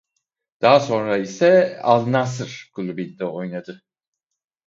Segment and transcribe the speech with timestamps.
[0.61, 3.81] Daha sonra ise Al-Nasr kulübünde oynadı.